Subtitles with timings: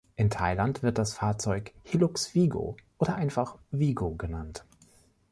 [0.15, 4.65] In Thailand wird das Fahrzeug Hilux Vigo oder einfach Vigo genannt.